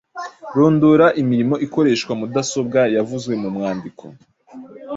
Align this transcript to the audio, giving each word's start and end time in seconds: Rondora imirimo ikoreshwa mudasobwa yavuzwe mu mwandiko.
Rondora 0.55 1.07
imirimo 1.21 1.55
ikoreshwa 1.65 2.11
mudasobwa 2.19 2.79
yavuzwe 2.95 3.33
mu 3.41 3.49
mwandiko. 3.55 4.03